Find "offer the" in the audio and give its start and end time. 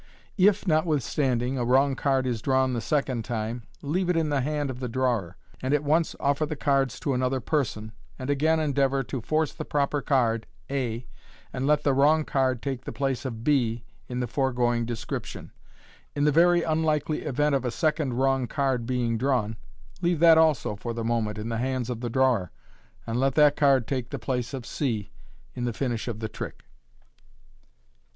6.19-6.55